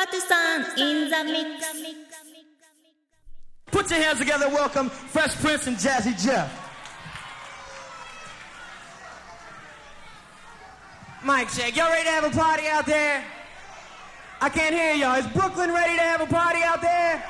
[0.00, 1.66] In the mix.
[3.66, 6.50] Put your hands together, welcome Fresh Prince and Jazzy Jeff.
[11.22, 11.76] Mike check.
[11.76, 13.22] Y'all ready to have a party out there?
[14.40, 15.16] I can't hear y'all.
[15.16, 17.22] Is Brooklyn ready to have a party out there?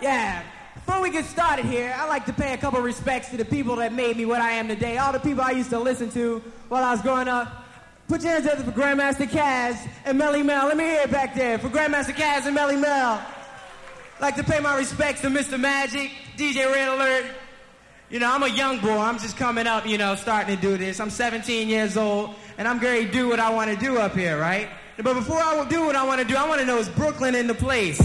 [0.00, 0.42] Yeah.
[0.74, 3.76] Before we get started here, I'd like to pay a couple respects to the people
[3.76, 4.98] that made me what I am today.
[4.98, 7.61] All the people I used to listen to while I was growing up.
[8.08, 10.68] Put your hands together for Grandmaster Caz and Melle Mel.
[10.68, 13.24] Let me hear it back there for Grandmaster Caz and Melle Mel.
[14.20, 15.58] Like to pay my respects to Mr.
[15.58, 17.26] Magic, DJ Red Alert.
[18.10, 18.98] You know, I'm a young boy.
[18.98, 21.00] I'm just coming up, you know, starting to do this.
[21.00, 24.14] I'm 17 years old, and I'm going to do what I want to do up
[24.14, 24.68] here, right?
[24.98, 27.34] But before I do what I want to do, I want to know is Brooklyn
[27.34, 27.98] in the place?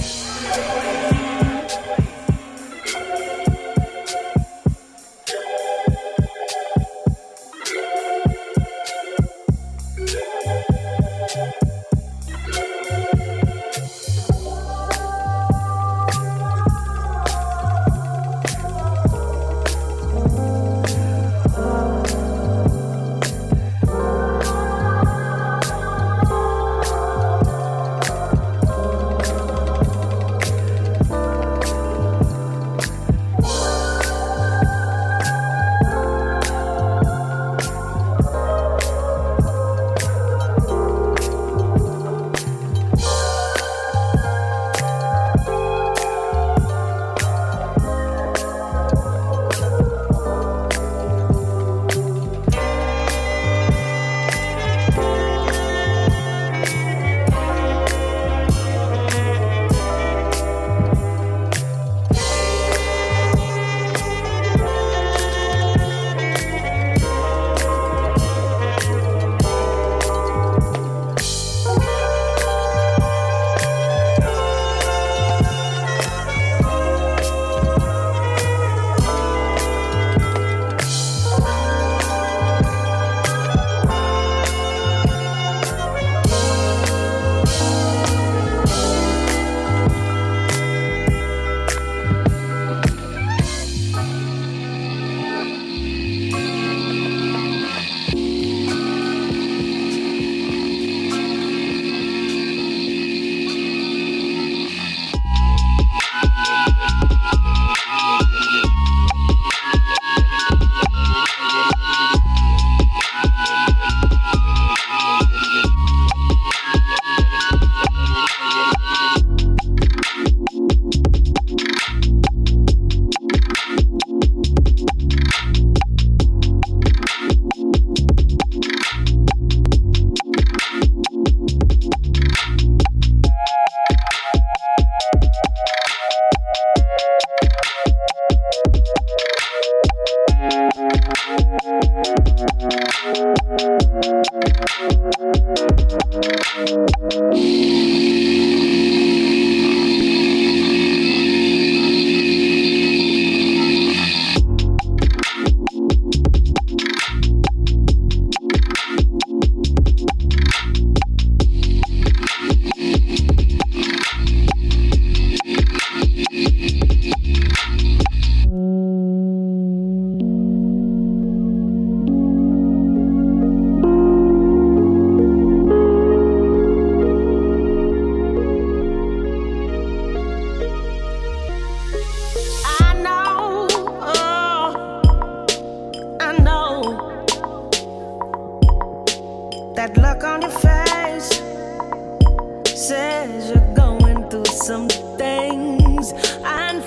[189.94, 190.18] By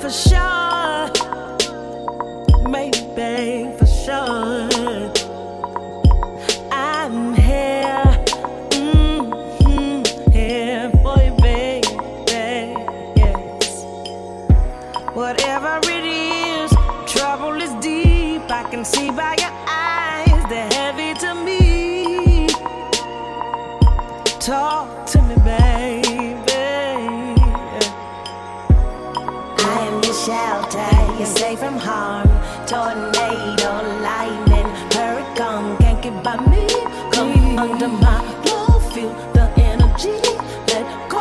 [0.01, 0.40] for Come
[37.61, 40.17] under my glow, feel the energy.
[40.69, 41.21] Let go.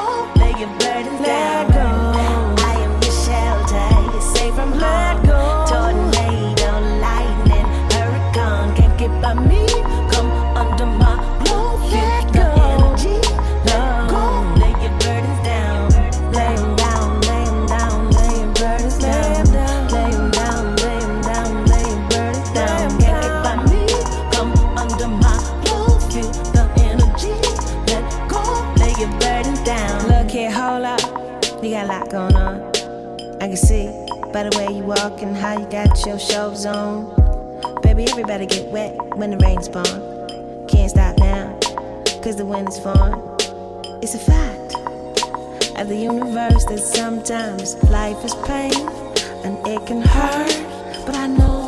[34.31, 37.09] By the way you walk and how you got your shows on.
[37.81, 40.67] Baby, everybody get wet when the rain's born.
[40.67, 41.57] Can't stop now,
[42.21, 43.19] cause the wind is falling.
[44.03, 44.75] It's a fact
[45.79, 48.73] of the universe that sometimes life is pain
[49.43, 51.05] and it can hurt.
[51.05, 51.58] But I know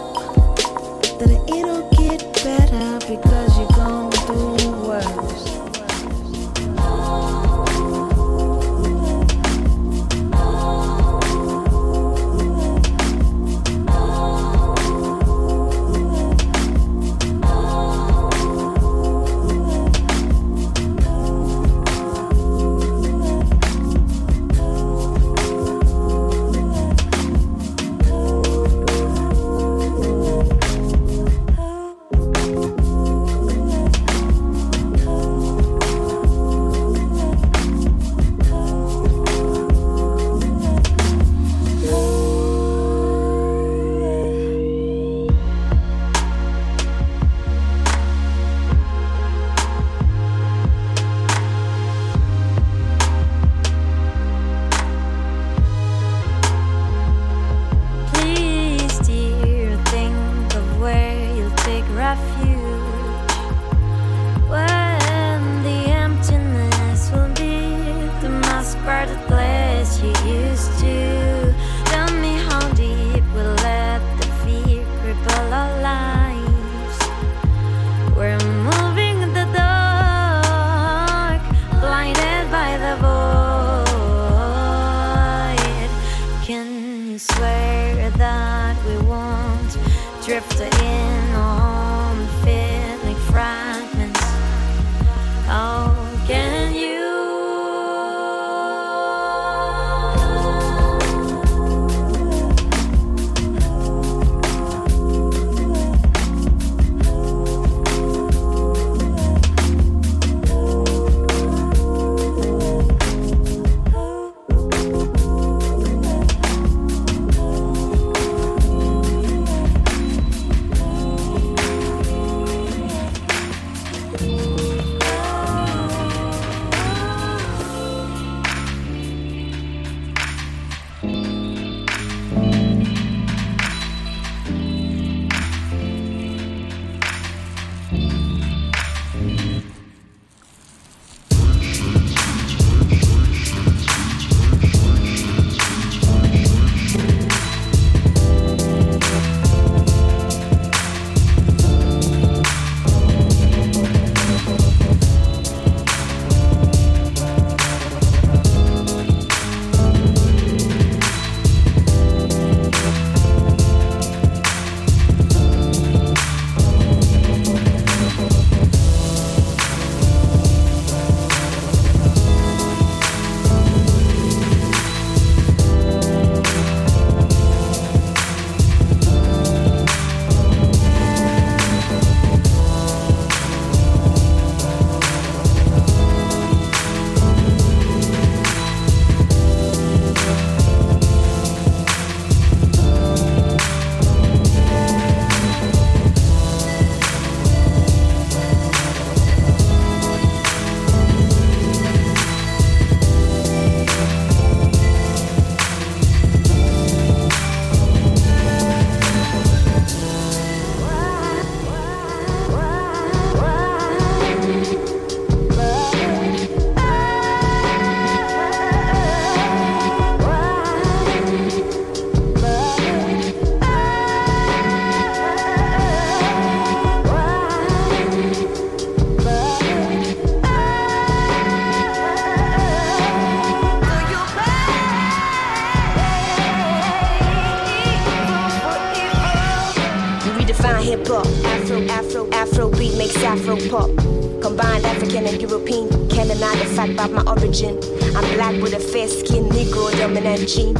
[246.89, 247.77] about my origin.
[248.15, 250.73] I'm black with a fair skin, Negro dominant gene.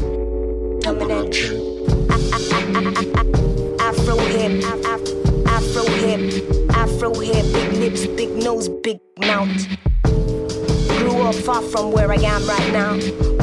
[0.79, 1.85] Dominant gene.
[3.79, 4.63] Afro hip,
[5.47, 9.90] Afro hip, Afro hip, big lips, big nose, big mouth
[11.33, 12.93] far from where I am right now.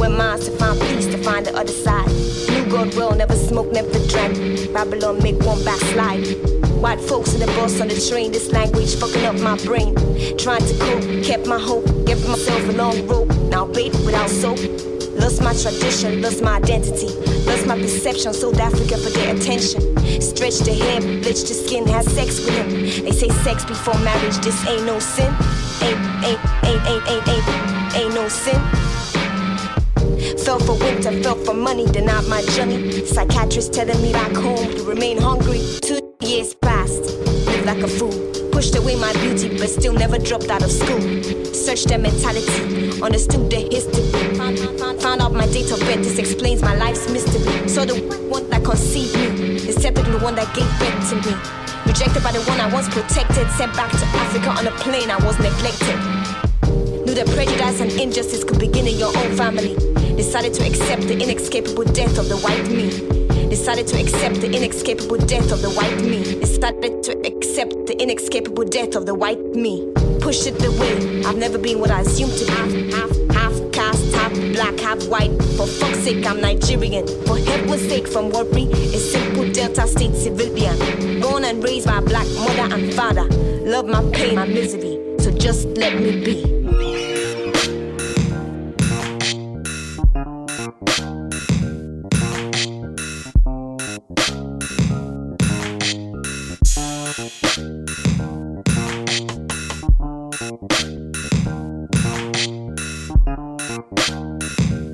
[0.00, 2.08] Where miles to find peace, to find the other side.
[2.50, 4.72] New God will never smoke, never drank.
[4.72, 6.26] Babylon make one backslide.
[6.82, 9.94] White folks in the bus on the train, this language fucking up my brain.
[10.36, 13.28] Trying to cope, kept my hope, gave myself a long rope.
[13.50, 14.58] Now bathe without soap.
[15.18, 17.08] Lost my tradition, lost my identity,
[17.44, 19.80] lost my perception, sold Africa for their attention.
[20.20, 22.70] Stretch the hair, bleach the skin, have sex with him.
[23.04, 25.34] They say sex before marriage, this ain't no sin.
[25.82, 28.60] Ain't, ain't, ain't, ain't, ain't, ain't, ain't no sin.
[30.44, 33.04] Fell for winter, fell for money, denied my journey.
[33.04, 35.60] Psychiatrist telling me back home to remain hungry.
[35.82, 37.16] Two years passed,
[37.46, 38.12] lived like a fool.
[38.50, 41.00] Pushed away my beauty, but still never dropped out of school.
[41.52, 44.04] Searched their mentality, understood their history.
[44.36, 47.68] Found, out my date of birth, this explains my life's mystery.
[47.68, 47.96] So the
[48.28, 49.28] one that conceived me
[49.80, 51.34] separate the one that gave birth to me.
[51.86, 55.16] Rejected by the one I once protected, sent back to Africa on a plane, I
[55.24, 56.27] was neglected.
[57.08, 59.74] Knew that prejudice and injustice could begin in your own family.
[60.14, 62.90] Decided to accept the inescapable death of the white me.
[63.48, 66.38] Decided to accept the inescapable death of the white me.
[66.38, 69.90] Decided to accept the inescapable death of the white me.
[70.20, 71.24] Push it away.
[71.24, 72.92] I've never been what I assumed to be.
[72.92, 75.32] Half, half caste, half black, half white.
[75.56, 77.06] For fuck's sake, I'm Nigerian.
[77.24, 81.22] For heaven's sake, from worry, a simple Delta State civilian.
[81.22, 83.24] Born and raised by a black mother and father.
[83.64, 85.00] Love my pain, my misery.
[85.20, 86.57] So just let me be.
[100.48, 100.72] Thank
[104.72, 104.87] you.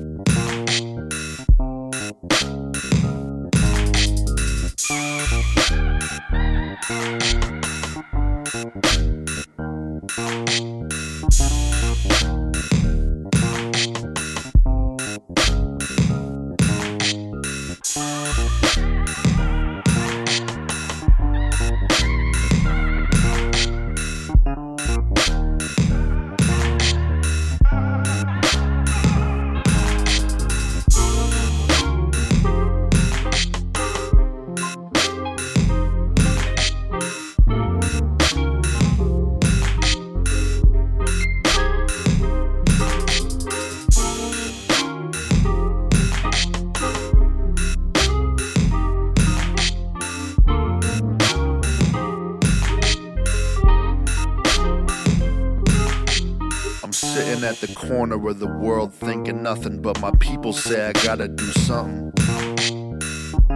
[58.05, 62.13] Corner of the world thinking nothing but my people say I gotta do something.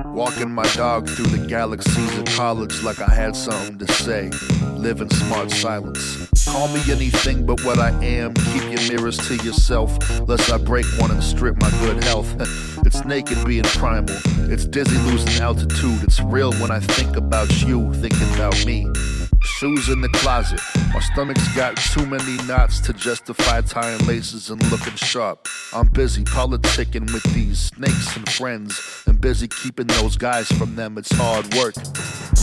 [0.06, 4.32] Walking my dog through the galaxies of college like I had something to say.
[4.74, 6.27] Live in smart silence.
[6.48, 8.34] Call me anything but what I am.
[8.34, 9.91] Keep your mirrors to yourself,
[10.27, 12.34] lest I break one and strip my good health.
[12.88, 14.18] it's naked being primal.
[14.51, 16.01] It's dizzy losing altitude.
[16.01, 18.88] It's real when I think about you, thinking about me.
[19.41, 20.60] Shoes in the closet.
[20.93, 25.48] My stomach's got too many knots to justify tying laces and looking sharp.
[25.74, 30.98] I'm busy politicking with these snakes and friends, and busy keeping those guys from them.
[30.98, 31.75] It's hard work,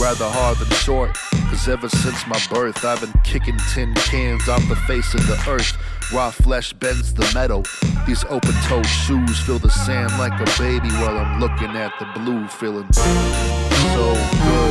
[0.00, 1.14] rather hard than short.
[1.50, 5.42] Cause ever since my birth, I've been kicking tin cans off the face of the
[5.48, 5.76] earth.
[6.12, 7.64] Raw flesh bends the metal.
[8.06, 12.06] These open toed shoes feel the sand like a baby while I'm looking at the
[12.18, 14.65] blue, feeling so good.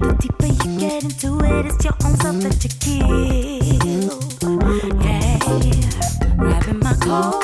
[0.00, 4.18] The deeper you get into it, it's your own self that you kill.
[5.02, 5.38] Yeah,
[6.36, 7.42] grabbing my coat,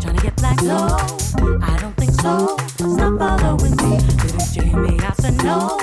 [0.00, 1.00] trying to get blacked out.
[1.62, 2.56] I don't think so.
[2.76, 3.98] Stop following me.
[4.22, 4.98] Did you hear me?
[5.00, 5.78] I said no.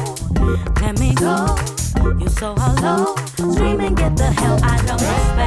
[0.82, 1.56] Let me go.
[2.20, 3.15] You're so hollow.
[3.38, 5.40] Scream and get the hell out of my space.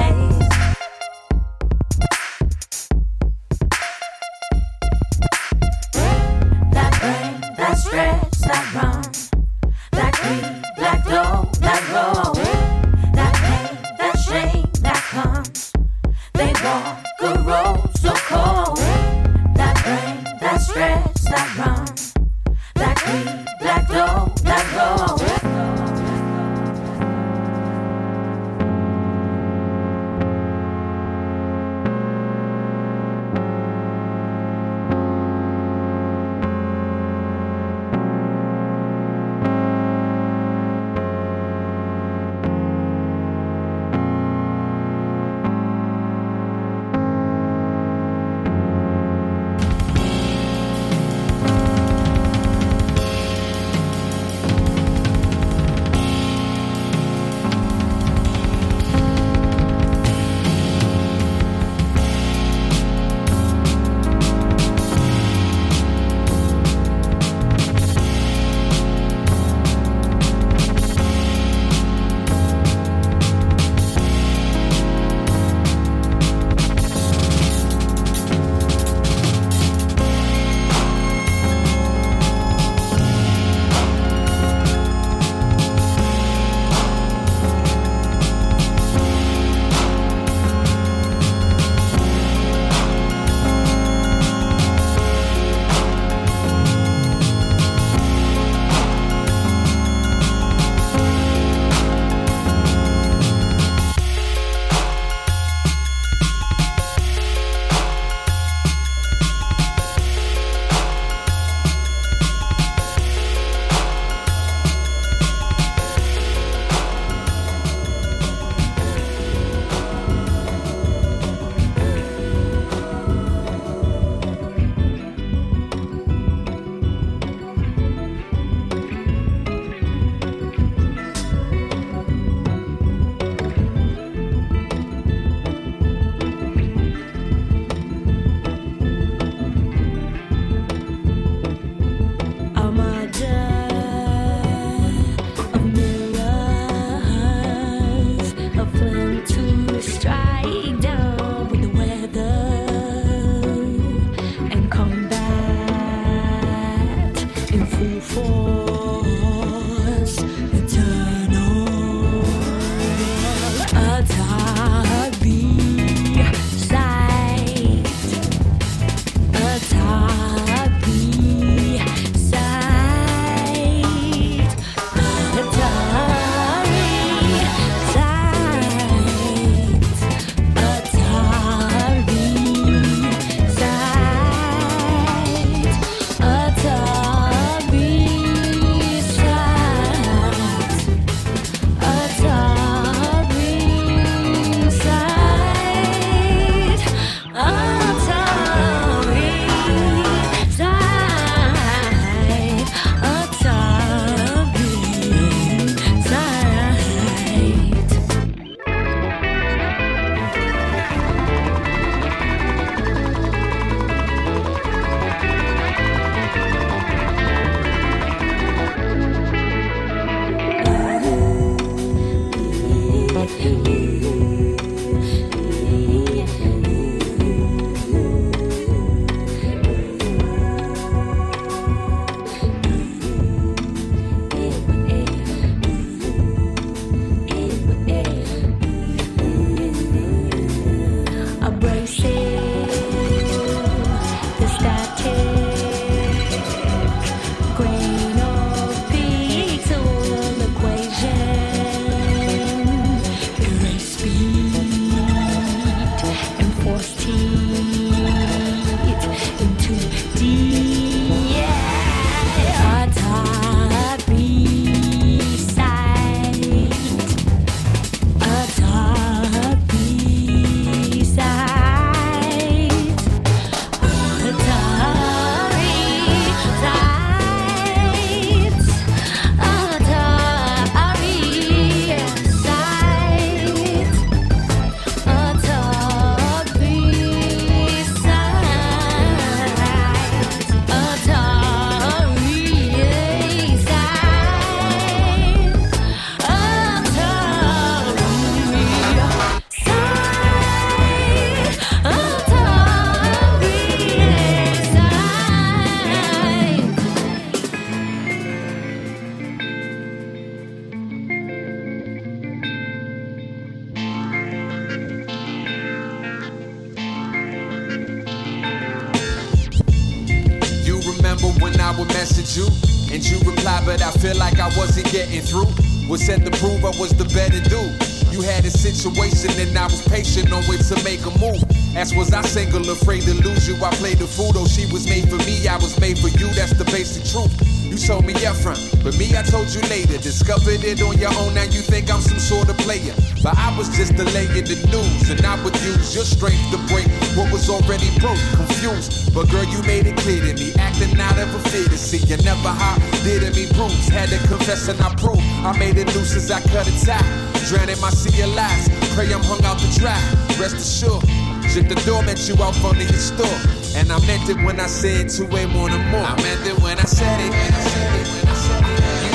[330.85, 331.43] Make a move.
[331.75, 333.57] As was I single, afraid to lose you.
[333.65, 336.29] I played the fool, though she was made for me, I was made for you.
[336.35, 337.54] That's the basic truth.
[337.75, 339.99] You told me upfront, but me, I told you later.
[339.99, 342.95] Discovered it on your own, now you think I'm some sort of player.
[343.19, 346.87] But I was just delaying the news, and I would use your strength to break
[347.19, 348.23] what was already broke.
[348.39, 350.55] Confused, but girl, you made it clear to me.
[350.55, 353.91] Acting out of a fear to see you never hot, did me bruise.
[353.91, 357.03] Had to confess and I proved I made it loose as I cut a tie.
[357.51, 359.99] Drowning my sea of lies, pray I'm hung out to dry.
[360.39, 361.03] Rest assured.
[361.51, 363.64] Shut the door, met you out front of your store.
[363.77, 366.05] And I meant it when I said 2 a more than more.
[366.05, 367.27] I meant it when I said it.
[367.27, 367.33] You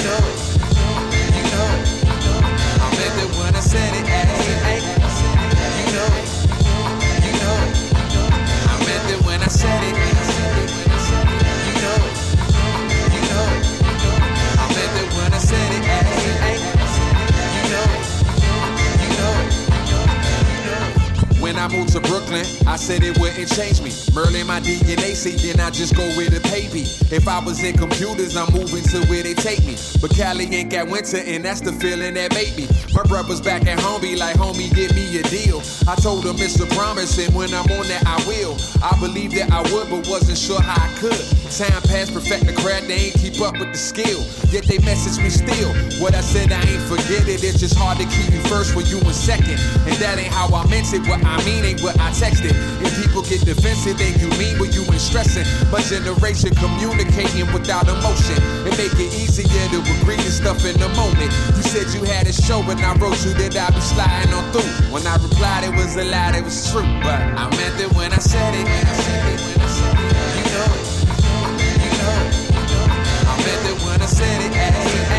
[0.04, 0.38] know it.
[1.36, 1.88] You know it.
[2.78, 4.04] I meant it when I said it.
[4.04, 4.10] You
[5.96, 6.28] know it.
[7.26, 7.74] You know it.
[8.68, 9.96] I meant it when I said it.
[11.66, 12.16] You know it.
[13.16, 13.64] You know it.
[14.60, 15.84] I meant it when I said it.
[17.56, 18.06] You know it.
[19.02, 19.48] You know it.
[21.42, 23.92] When I moved to Brooklyn, I said it wouldn't change me.
[24.20, 26.42] Merlin, my DNA, then I just go where the
[26.74, 26.82] be.
[27.16, 29.78] If I was in computers, I'm moving to where they take me.
[30.02, 32.68] But Cali ain't got winter, and that's the feeling that made me.
[32.94, 35.62] My brother's back at home, be like, homie, give me a deal.
[35.88, 38.58] I told him it's a promise, and when I'm on that, I will.
[38.84, 41.24] I believed that I would, but wasn't sure how I could.
[41.56, 44.20] Time passed, perfect the craft, they ain't keep up with the skill.
[44.52, 45.72] Yet they message me still.
[46.04, 47.44] What I said, I ain't forget it.
[47.44, 49.60] It's just hard to keep you first when you in second.
[49.88, 51.08] And that ain't how I meant it.
[51.08, 52.54] What I mean ain't what I texted.
[53.00, 55.48] People get defensive, then you mean what you ain't stressing.
[55.72, 58.36] My generation communicating without emotion.
[58.68, 61.32] It make it easier to agree to stuff in the moment.
[61.56, 64.44] You said you had a show, but I wrote you that I'd be sliding on
[64.52, 64.68] through.
[64.92, 66.84] When I replied, it was a lie, it was true.
[67.00, 68.68] But I meant it when I said it.
[68.68, 70.86] You know it.
[71.80, 72.36] You know it.
[73.24, 74.52] I meant it when I said it.
[74.52, 75.19] Ay, ay.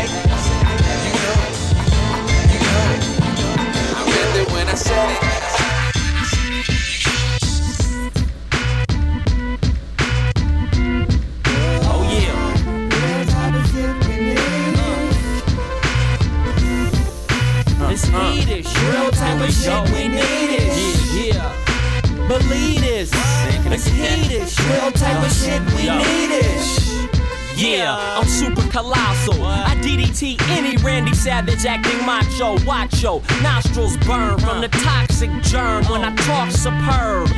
[31.41, 32.55] Savage acting macho.
[32.67, 37.29] Watcho, nostrils burn from the toxic germ when I talk superb.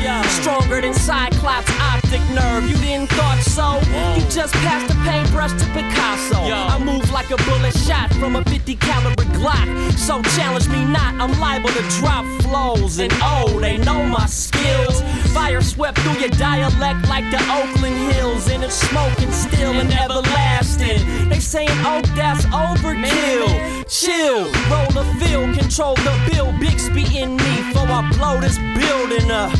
[0.41, 2.67] Stronger than Cyclops optic nerve.
[2.67, 3.79] You didn't thought so?
[4.19, 6.35] You just passed the paintbrush to Picasso.
[6.35, 9.97] I move like a bullet shot from a 50 caliber Glock.
[9.97, 12.99] So challenge me not, I'm liable to drop flows.
[12.99, 14.92] And oh, they know my skills.
[15.33, 18.47] Fire swept through your dialect like the Oakland Hills.
[18.49, 21.29] And it's smoking still and everlasting.
[21.29, 23.83] They saying, oh, that's overkill.
[23.89, 26.51] Chill, roll a field, control the bill.
[26.59, 29.53] Bixby in me before I blow this building up.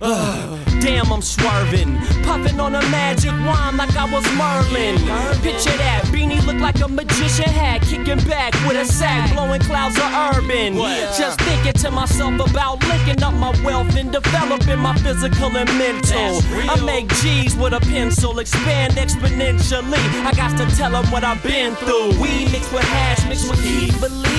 [0.00, 1.96] Ugh, damn, I'm swerving.
[2.24, 4.96] Puffing on a magic wand like I was Merlin.
[5.40, 7.80] Picture that, beanie look like a magician hat.
[7.82, 10.74] Kicking back with a sack, blowing clouds of urban.
[11.16, 16.42] Just thinking to myself about linking up my wealth and developing my physical and mental.
[16.70, 20.04] I make G's with a pencil, expand exponentially.
[20.24, 22.20] I got to tell them what I've been through.
[22.20, 23.94] We mixed with hash, mixed with heat.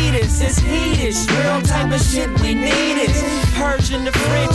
[0.05, 1.27] Believe it's heatish.
[1.29, 3.09] Real type of shit we need it.
[3.91, 4.51] In the fridge,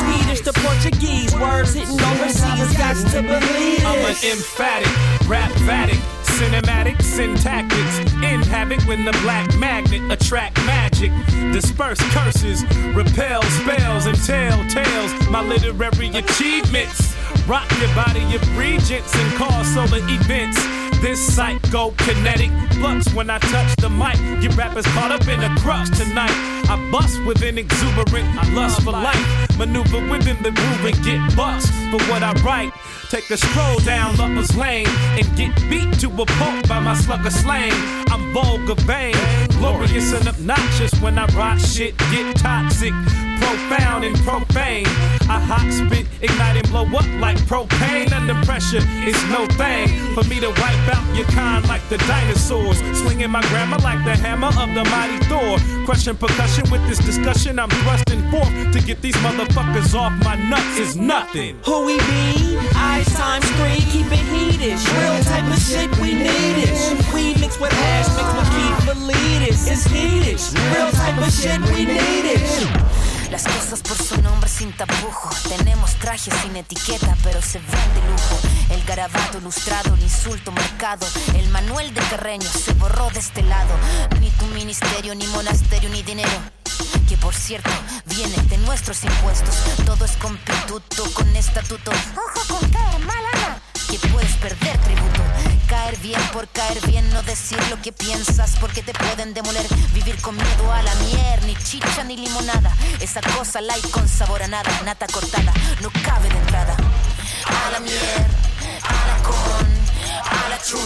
[0.00, 1.34] Swedish to Portuguese.
[1.34, 3.86] Words hitting overseas, got to believe it.
[3.86, 7.98] I'm an emphatic, rap vatic, cinematic syntactics.
[8.22, 11.12] In havoc when the black magnet attract magic.
[11.52, 12.64] Disperse curses,
[12.94, 15.28] repel spells, and tell tales.
[15.28, 17.14] My literary achievements.
[17.46, 20.58] Rock your body of regents and cause solar events.
[21.04, 24.16] This psycho kinetic flux when I touch the mic.
[24.42, 26.32] You rappers caught up in a crux tonight.
[26.70, 29.58] I bust with an exuberant lust for life.
[29.58, 32.72] Maneuver within the groove and get bucks for what I write.
[33.10, 37.28] Take a stroll down Lover's Lane and get beat to a pulp by my slugger
[37.28, 37.72] slang.
[38.08, 39.14] I'm vulgar vain,
[39.58, 42.94] glorious and obnoxious when I rock shit, get toxic.
[43.40, 44.86] Profound and profane.
[45.28, 48.12] I hot spit, ignite and blow up like propane.
[48.12, 52.78] Under pressure, it's no thing for me to wipe out your kind like the dinosaurs.
[53.00, 55.58] Swinging my grammar like the hammer of the mighty Thor.
[55.86, 60.78] Crushing percussion with this discussion, I'm thrusting forth to get these motherfuckers off my nuts
[60.78, 61.56] is nothing.
[61.64, 62.58] Who we be?
[62.74, 64.78] Ice times three, keep it heated.
[64.96, 66.74] Real type of shit we need it.
[67.12, 69.70] We mix with hash, mix with Keith Valides.
[69.70, 70.40] It's heated.
[70.74, 73.13] Real type of shit we need it.
[73.34, 75.28] Las cosas por su nombre sin tapujo.
[75.48, 78.38] Tenemos trajes sin etiqueta, pero se ven de lujo.
[78.70, 81.04] El garabato ilustrado, el insulto marcado.
[81.34, 83.74] El Manuel de Carreño se borró de este lado.
[84.20, 86.30] Ni tu ministerio, ni monasterio, ni dinero
[87.08, 87.70] que por cierto
[88.06, 89.56] viene de nuestros impuestos.
[89.84, 91.90] Todo es con pituto, con estatuto.
[91.90, 95.53] Ojo con caer mala que puedes perder tributo.
[95.68, 99.66] Caer bien por caer bien, no decir lo que piensas porque te pueden demoler.
[99.92, 102.70] Vivir con miedo a la mier, ni chicha ni limonada.
[103.00, 106.76] Esa cosa light con sabor a nada, nata cortada, no cabe de entrada.
[107.46, 108.26] A la mier,
[108.82, 109.66] a la con,
[110.44, 110.78] a la chu.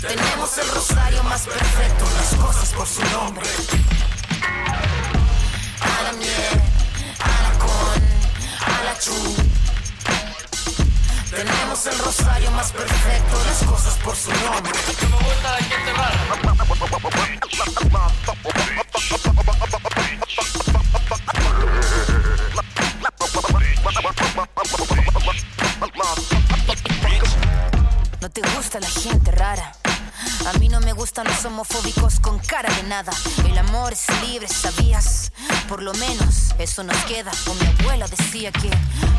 [0.00, 3.46] Tenemos el rosario más perfecto, las cosas por su nombre.
[5.80, 6.62] A la miel,
[7.18, 8.02] a la con,
[8.74, 9.69] a la chu.
[11.30, 14.72] Tenemos el rosario más perfecto, las cosas por su nombre.
[28.20, 29.79] No te gusta la gente rara.
[30.46, 33.12] A mí no me gustan los homofóbicos con cara de nada.
[33.48, 35.32] El amor es libre, ¿sabías?
[35.68, 37.30] Por lo menos eso nos queda.
[37.48, 38.70] O mi abuela decía que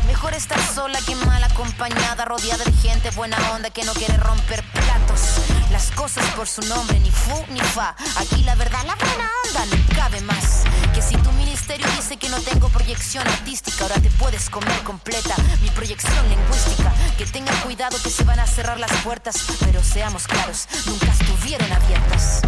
[0.06, 4.62] mejor estar sola que mal acompañada, rodeada de gente buena onda que no quiere romper
[4.72, 5.41] platos.
[5.72, 7.96] Las cosas por su nombre, ni fu ni fa.
[8.16, 10.64] Aquí la verdad, la buena onda no cabe más.
[10.94, 15.34] Que si tu ministerio dice que no tengo proyección artística, ahora te puedes comer completa
[15.62, 16.92] mi proyección lingüística.
[17.16, 21.72] Que tengan cuidado que se van a cerrar las puertas, pero seamos claros, nunca estuvieron
[21.72, 22.42] abiertas.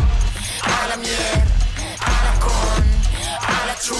[0.62, 1.44] A la mier,
[2.00, 2.84] a la con,
[3.40, 3.96] a la chu.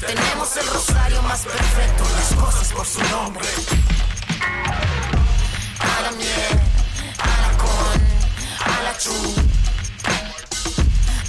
[0.00, 3.46] Tenemos el rosario más perfecto, las cosas por su nombre.
[5.78, 6.61] A la mier,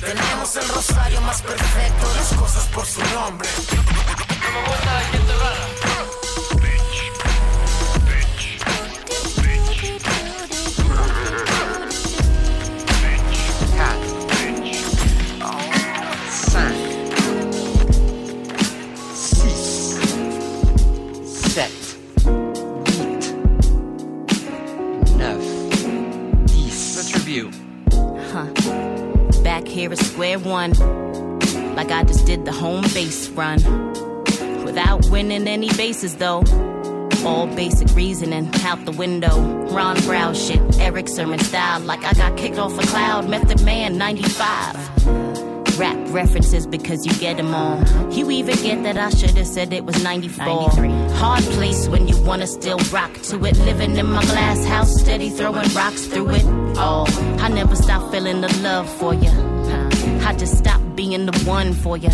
[0.01, 3.47] tenemos el rosario más perfecto, las cosas por su nombre.
[3.73, 5.92] No me la gente rara.
[29.63, 30.73] Back here at square one.
[31.75, 33.63] Like I just did the home base run.
[34.65, 36.43] Without winning any bases though.
[37.25, 39.39] All basic reasoning out the window.
[39.67, 41.79] Ron Brown shit, Erick Sermon style.
[41.79, 43.29] Like I got kicked off a cloud.
[43.29, 47.81] Method Man 95 rap references because you get them all.
[48.11, 50.45] You even get that I should have said it was 94.
[50.45, 53.57] Hard place when you wanna still rock to it.
[53.59, 56.43] Living in my glass house, steady throwing rocks through it.
[56.75, 57.05] Oh,
[57.39, 59.52] I never stop feeling the love for you.
[60.25, 62.09] I just stopped being the one for you.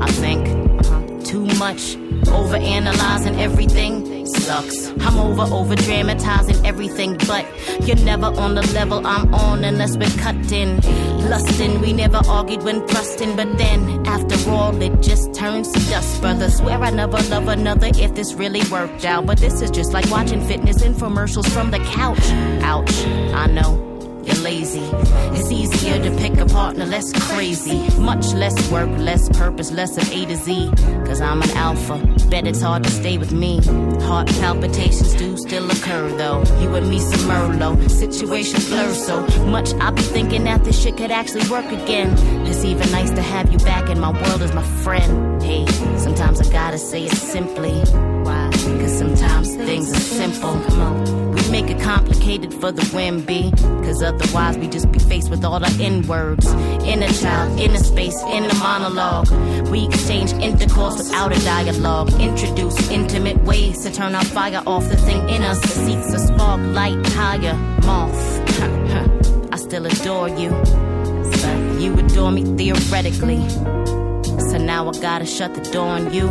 [0.00, 0.48] I think
[0.86, 1.20] uh-huh.
[1.24, 1.96] too much,
[2.28, 4.88] over analyzing everything sucks.
[5.00, 7.46] I'm over over dramatizing everything, but
[7.86, 10.80] you're never on the level I'm on unless we're cutting.
[11.28, 16.20] Lusting, we never argued when thrusting, but then after all, it just turns to dust,
[16.20, 16.50] brother.
[16.50, 20.10] Swear I never love another if this really worked out, but this is just like
[20.10, 22.24] watching fitness infomercials from the couch.
[22.62, 23.83] Ouch, I know
[24.26, 24.88] you're lazy.
[25.36, 27.88] It's easier to pick a partner less crazy.
[27.98, 30.70] Much less work, less purpose, less of A to Z.
[31.06, 31.98] Cause I'm an alpha.
[32.30, 33.60] Bet it's hard to stay with me.
[34.02, 36.42] Heart palpitations do still occur though.
[36.60, 37.90] You and me some Merlot.
[37.90, 39.72] Situations blur so much.
[39.74, 42.16] I be thinking that this shit could actually work again.
[42.46, 45.42] It's even nice to have you back in my world as my friend.
[45.42, 45.66] Hey,
[45.98, 47.82] sometimes I gotta say it simply.
[49.44, 50.54] Things are simple.
[51.34, 53.52] We make it complicated for the win, B.
[53.84, 56.50] Cause otherwise we just be faced with all the N words.
[56.50, 59.28] In Inner child, inner space, inner monologue.
[59.68, 62.12] We exchange intercourse without a dialogue.
[62.20, 64.88] Introduce intimate ways to turn our fire off.
[64.88, 68.40] The thing in us that seeks a spark, light, higher, moth.
[69.52, 70.50] I still adore you.
[71.80, 73.46] You adore me theoretically.
[74.50, 76.26] So now I gotta shut the door on you.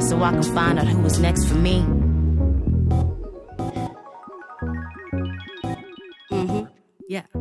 [0.00, 1.97] So I can find out who is next for me.
[7.08, 7.37] Yeah.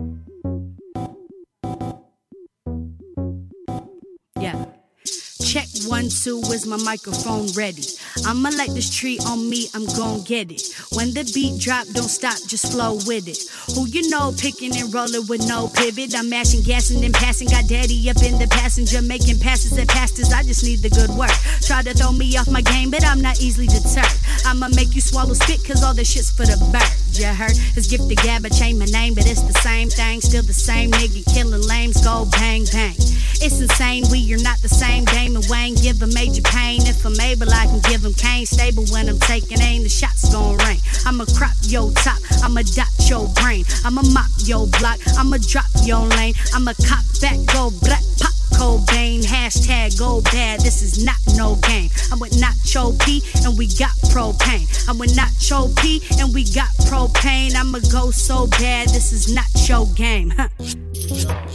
[5.88, 7.84] One, two, is my microphone ready?
[8.26, 10.62] I'ma let this tree on me, I'm gon' get it.
[10.94, 13.40] When the beat drop, don't stop, just flow with it.
[13.74, 16.16] Who you know, picking and rolling with no pivot.
[16.16, 17.48] I'm mashing, gassing, and passing.
[17.48, 20.34] Got daddy up in the passenger, making passes at pastors.
[20.34, 21.32] I just need the good work.
[21.64, 24.12] Try to throw me off my game, but I'm not easily deterred.
[24.46, 27.20] I'ma make you swallow spit, cause all this shit's for the birds.
[27.20, 27.56] You heard?
[27.76, 30.22] It's gift to gab, I changed my name, but it's the same thing.
[30.22, 32.96] Still the same nigga killing lames, go bang bang.
[33.40, 35.06] It's insane, we are not the same.
[35.06, 36.82] Damon Wayne give a major pain.
[36.86, 40.32] If I'm able, I can give them can't stable when I'm taking aim, the shots
[40.32, 40.80] gon' rain.
[41.06, 43.66] I'ma crop your top, I'ma dot your brain.
[43.86, 46.34] I'ma mop your block, I'ma drop your lane.
[46.54, 51.92] I'ma cop back, go black, pop Cobain, hashtag go bad, this is not no game.
[52.12, 54.66] I'm with Nacho P and we got propane.
[54.90, 57.56] I'm with Nacho P and we got propane.
[57.56, 60.34] I'ma go so bad, this is not your game.
[60.36, 60.48] Huh.
[60.60, 61.50] Straight up,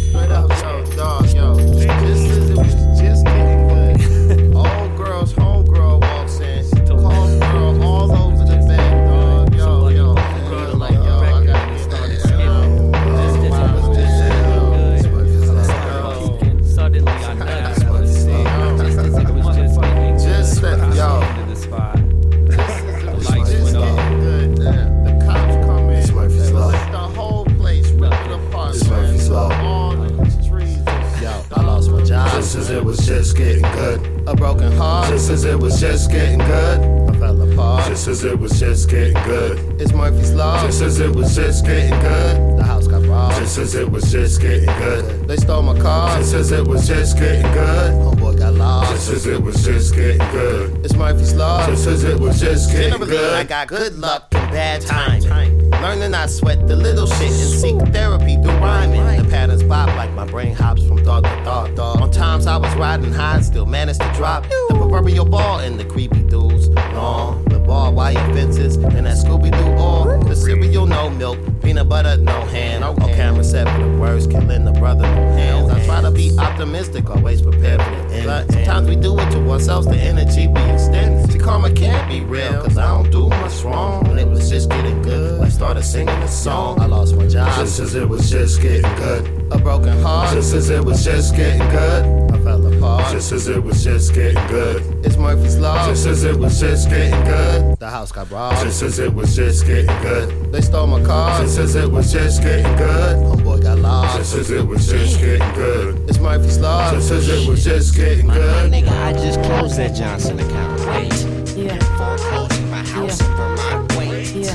[0.00, 2.19] straight up, yo, dog, yo.
[34.30, 35.08] A broken heart.
[35.08, 36.80] Just as it was just getting good.
[37.10, 37.88] I fell apart.
[37.88, 39.80] Just as it was just getting good.
[39.80, 40.64] It's Murphy's Law.
[40.64, 42.56] Just as it was just getting good.
[42.56, 43.38] The house got robbed.
[43.38, 45.26] Just as it was just getting good.
[45.26, 46.16] They stole my car.
[46.18, 47.92] Just as it was just getting good.
[47.92, 48.92] Homeboy got lost.
[48.92, 50.84] Just as it was just getting good.
[50.84, 51.66] It's Murphy's Law.
[51.66, 55.28] Just as it was just getting Generally, I got good luck and bad timing.
[55.28, 59.22] Learn to not sweat the little shit and seek therapy through rhyming.
[59.22, 61.74] The patterns pop like my brain hops from thought to thought.
[61.74, 62.00] Dog.
[62.00, 65.84] On times I was riding high, still managed to drop the proverbial ball in the
[65.84, 66.68] creepy dudes.
[66.68, 70.18] Long, the ball wire fences, and that Scooby Doo all.
[70.24, 72.82] The cereal, no milk, peanut butter, no ham.
[72.82, 75.70] All camera set for the worst, killing the brother, no hands.
[75.70, 78.26] I try to be optimistic, always prepared for the end.
[78.26, 81.30] But sometimes we do it to ourselves, the energy we extend.
[81.32, 84.04] See, karma can't be real, cause I don't do much wrong.
[84.08, 86.80] When it was just getting good, I started singing a song.
[86.80, 87.54] I lost my job.
[87.56, 89.26] Just as it was just getting good.
[89.52, 90.34] a broken heart.
[90.34, 92.32] Just as it was just getting good.
[92.32, 93.12] I fell apart.
[93.12, 94.82] Just as it was just getting good.
[95.04, 95.86] it's Murphy's Law.
[95.86, 97.78] Just as it was just getting good.
[97.78, 98.62] the house got robbed.
[98.62, 100.52] Just as it was just getting good.
[100.52, 101.38] they stole my car.
[101.50, 103.16] Just as it was just getting good.
[103.16, 104.18] Homeboy got lost.
[104.18, 106.08] Just as it was just getting good.
[106.08, 106.92] it's Murphy's Law.
[106.92, 108.72] Just as it was just getting My, my good.
[108.72, 110.78] nigga, I just closed that Johnson account.
[110.86, 111.56] Wait.
[111.56, 111.76] Yeah.
[111.98, 113.96] Foreclosing my house in Vermont.
[113.98, 114.30] Wait.
[114.32, 114.54] Yeah.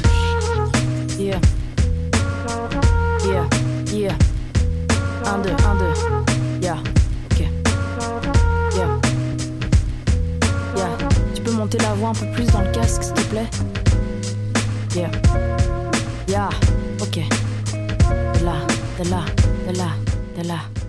[1.19, 1.41] Yeah.
[3.27, 3.49] Yeah.
[3.91, 4.17] Yeah.
[5.25, 5.95] Un, deux, un, deux.
[6.61, 6.79] Yeah.
[7.25, 7.41] Ok.
[8.73, 9.01] Yeah.
[10.77, 11.09] Yeah.
[11.35, 13.49] Tu peux monter la voix un peu plus dans le casque, s'il te plaît?
[14.95, 15.11] Yeah.
[16.29, 16.49] Yeah.
[17.15, 17.23] Ok.
[17.71, 18.67] De là,
[18.99, 19.25] de là,
[19.67, 19.89] de là,
[20.37, 20.84] de là.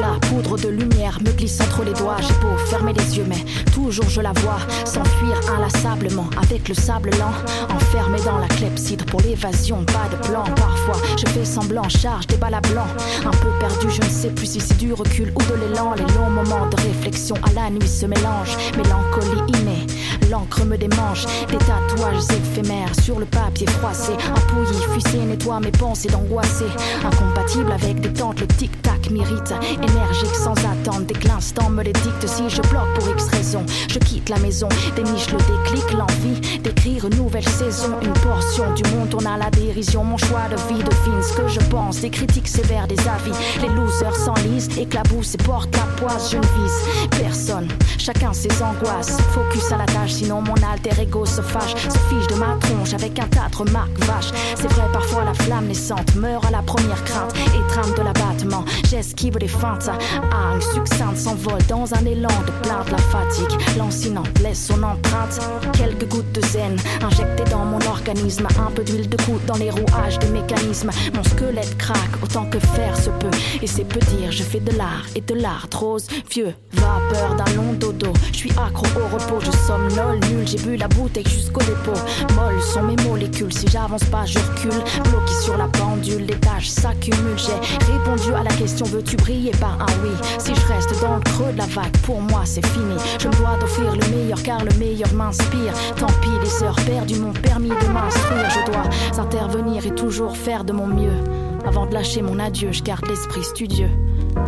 [0.00, 2.16] La poudre de lumière me glisse entre les doigts.
[2.20, 7.10] J'ai beau fermer les yeux, mais toujours je la vois s'enfuir inlassablement avec le sable
[7.10, 7.32] lent.
[7.74, 10.44] Enfermé dans la clepsydre pour l'évasion, pas de plan.
[10.56, 12.86] Parfois je fais semblant, charge des balles à blanc.
[13.24, 15.94] Un peu perdu, je ne sais plus si c'est du recul ou de l'élan.
[15.94, 18.56] Les longs moments de réflexion à la nuit se mélangent.
[18.76, 19.86] Mélancolie innée,
[20.30, 21.26] l'encre me démange.
[21.48, 24.12] Des tatouages éphémères sur le papier froissé.
[24.12, 26.64] Un pouilly fuissé nettoie mes pensées d'angoissé.
[27.04, 29.54] Incompatible avec des tentes, le tic-tac m'irrite.
[29.84, 32.26] Énergique sans attendre, dès que l'instant me les dicte.
[32.26, 34.68] Si je bloque pour X raison, je quitte la maison.
[34.96, 37.92] Déniche le déclic, l'envie d'écrire une nouvelle saison.
[38.00, 40.02] Une portion du monde tourne à la dérision.
[40.04, 42.00] Mon choix de vie devine ce que je pense.
[42.00, 43.32] Des critiques sévères, des avis.
[43.60, 46.30] Les losers s'enlisent, éclaboussent et portent la poisse.
[46.30, 47.68] Je ne vise personne,
[47.98, 49.18] chacun ses angoisses.
[49.32, 51.74] Focus à la tâche, sinon mon alter ego se fâche.
[51.74, 54.32] Se fiche de ma tronche avec un tas de remarques vaches.
[54.56, 57.34] C'est vrai, parfois la flamme naissante meurt à la première crainte.
[57.68, 59.48] Trame de l'abattement, j'esquive les
[59.80, 59.90] feintes.
[60.32, 62.90] Hargne succincte s'envole dans un élan de plainte.
[62.90, 65.40] La fatigue lancinante laisse son empreinte.
[65.72, 68.46] Quelques gouttes de zen injectées dans mon organisme.
[68.58, 70.90] Un peu d'huile de coude dans les rouages des mécanismes.
[71.14, 73.30] Mon squelette craque autant que faire se peut.
[73.62, 76.06] Et c'est peu dire, je fais de l'art et de l'art rose.
[76.30, 78.12] Vieux, vapeur d'un long dodo.
[78.32, 80.46] Je suis accro au repos, je somnole nul.
[80.46, 81.98] J'ai bu la bouteille jusqu'au dépôt.
[82.34, 83.52] Molles sont mes molécules.
[83.52, 84.82] Si j'avance pas, je recule.
[85.10, 87.38] Bloqué sur la pendule, les tâches s'accumulent.
[87.38, 89.52] J'ai répondu à la question veux-tu briller?
[89.64, 92.64] Par un oui Si je reste dans le creux de la vague, pour moi c'est
[92.66, 92.96] fini.
[93.18, 95.72] Je dois d'offrir le meilleur car le meilleur m'inspire.
[95.96, 98.50] Tant pis, les heures perdues m'ont permis de m'instruire.
[98.50, 101.18] Je dois intervenir et toujours faire de mon mieux.
[101.66, 103.90] Avant de lâcher mon adieu, je garde l'esprit studieux.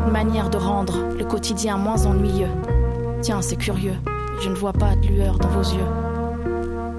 [0.07, 2.51] Une manière de rendre le quotidien moins ennuyeux.
[3.23, 3.97] Tiens, c'est curieux,
[4.43, 5.91] je ne vois pas de lueur dans vos yeux.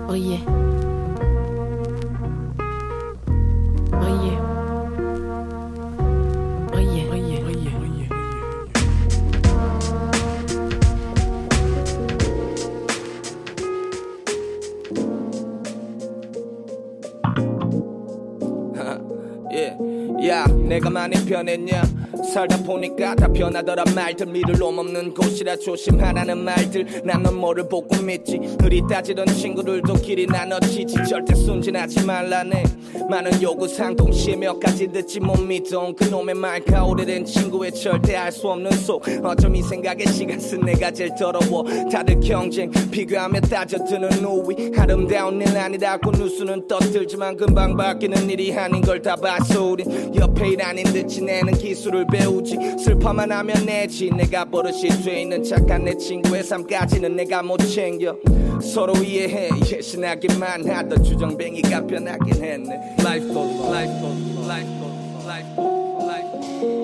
[0.08, 0.40] Brillez.
[3.92, 4.37] Brillez,
[21.08, 21.97] 많이 변했냐?
[22.24, 23.84] 살다 보니까 다 변하더라.
[23.96, 27.02] 말들 믿을 놈 없는 곳이라 조심하라는 말들.
[27.04, 28.40] 난 넌 뭐를 보고 믿지?
[28.64, 30.96] 의리 따지던 친구들도 길이 나눠지지.
[31.10, 32.64] 절대 순진하지 말라네.
[33.10, 38.48] 많은 요구사항 동시에 몇 가지 듣지 못 믿던 그놈의 말과 오래된 친구의 절대 알 수
[38.50, 39.04] 없는 속.
[39.24, 41.64] 어쩜 이 생각에 시간 쓴 내가 제일 더러워.
[41.92, 44.72] 다들 경쟁 비교하며 따져드는 우위.
[44.78, 50.14] 아름다운 일 아니라고 뉴스는 떠들지만 금방 바뀌는 일이 아닌 걸 다 봤어 우린.
[50.16, 55.84] 옆에 일 아닌 듯 지내는 기술을 배우지 슬퍼만 하면 내지 내가 버릇이 돼 있는 착한
[55.84, 58.16] 내 친구의 삶까지는 내가 못 챙겨
[58.62, 66.08] 서로 이해해 예신하기만 하던 주정뱅이가 변하긴 했네 Life on Life on Life on Life on
[66.08, 66.78] Life on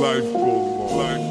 [0.00, 0.50] Life on.
[0.98, 1.29] Life.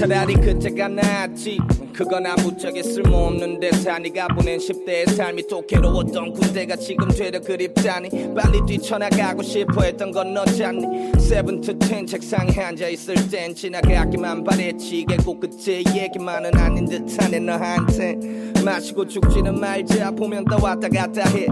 [0.00, 1.58] 차라리 그때가 낫지.
[1.92, 8.08] 그건 아무짝에 쓸모없는데 산이가 보낸 10대의 삶이 또 괴로웠던 군대가 지금 되려 그립다니.
[8.34, 11.12] 빨리 뛰쳐나가고 싶어 했던 건 너잖니.
[11.20, 15.04] 세븐 투텐 책상에 앉아있을 땐 지나가기만 바랬지.
[15.06, 18.16] 결국 그때 얘기만은 아닌 듯하네 너한테.
[18.64, 20.12] 마시고 죽지는 말자.
[20.12, 21.46] 보면 또 왔다 갔다 해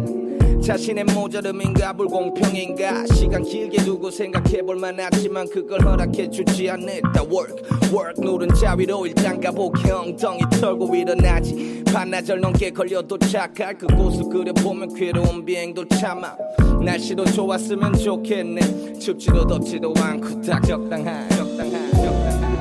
[0.63, 3.07] 자신의 모자름인가 불공평인가?
[3.15, 7.23] 시간 길게 두고 생각해볼 만하지만 그걸 허락해 주지 않았다.
[7.25, 11.83] Work work 노른자 위로 일단 가보게 엉덩이 털고 일어나지.
[11.87, 16.37] 반나절 넘게 걸려 도착할 그곳을 그려보면 괴로운 비행도 참아.
[16.85, 18.99] 날씨도 좋았으면 좋겠네.
[18.99, 22.59] 춥지도 덥지도 않고 딱 적당한 적당한 적당한.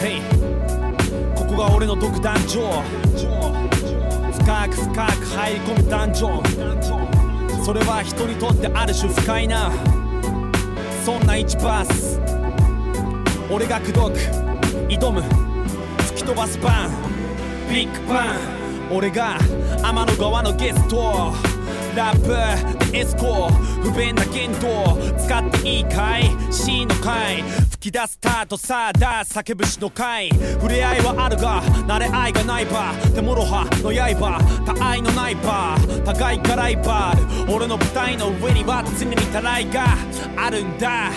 [0.00, 0.20] Hey
[1.36, 2.60] 코코가 오래 너도 그 단조
[4.44, 9.72] 深く深く入り込むダンジョンそれは人にとってある種不快な
[11.04, 12.20] そんな1バース
[13.50, 14.44] 俺が口説く
[14.88, 15.22] 挑む
[16.14, 16.90] 吹き飛ばすパン。
[17.68, 18.96] ビッグパン。
[18.96, 19.38] 俺が
[19.82, 21.32] 天の川のゲスト。
[21.96, 23.48] ラップでエスコ
[23.82, 24.96] 不便な言動。
[25.18, 27.42] 使っていいかい？C の回
[27.84, 30.30] き出すタートさあだ叫ぶしの回。
[30.30, 32.94] 触れ合いはあるが慣れ合いがないば。
[33.14, 37.14] 手もろはの刃他愛のないば互いがライバ
[37.46, 37.54] ル。
[37.54, 39.84] 俺の舞台の上には常にたらいが
[40.34, 41.10] あるんだ。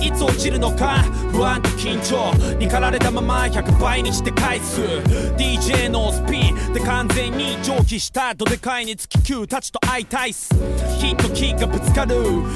[0.00, 1.02] いつ落ちるのか？
[1.32, 3.42] 不安と緊張に駆られたまま。
[3.42, 4.80] 100倍にして返す。
[5.36, 8.32] DJ のスピンで完全に蒸気した。
[8.32, 10.54] どでかいにつき Q たちと相対す。
[11.02, 12.14] 火と木がぶつかる。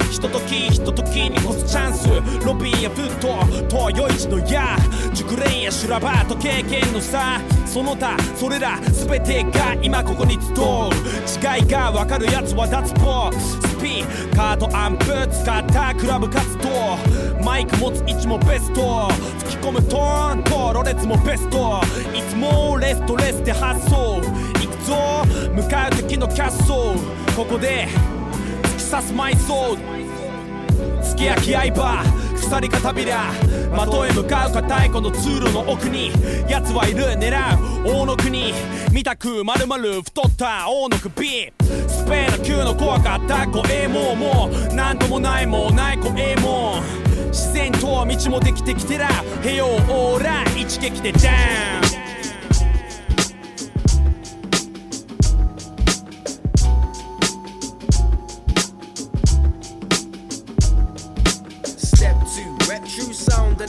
[0.09, 2.07] ひとときひとときに干すチャンス。
[2.45, 4.77] ロビーやフット東洋一の矢
[5.13, 7.41] 熟練や修羅場と経験の差。
[7.65, 11.57] その他それら全てが今ここに集う。
[11.59, 13.31] 違いが分かるやつは脱帽。
[13.33, 17.43] スピーカードアンプ使ったクラブ活動。
[17.43, 19.09] マイク持つ位置もベスト。
[19.39, 21.81] 吹き込むトーンとロレツもベスト。
[22.15, 24.95] いつもレストレスで発想行くぞ。
[25.53, 26.95] 向かう敵のキャッソ。
[27.35, 27.89] ここで
[28.89, 32.03] 刺すマイソー付け焼き刃
[32.35, 33.31] 鎖片びら
[33.85, 36.11] 的へ向かう硬いこの通路の奥に
[36.49, 37.37] 奴はいる狙
[37.83, 38.53] う王の国。
[38.93, 41.51] 見たくまるまる太った王の首。
[41.87, 44.49] スペード級の怖かった声もも。
[44.49, 46.81] う何ともないもない声も
[47.27, 49.09] 自然と道もできてきてら
[49.43, 51.76] へよオーラ一撃でジャン。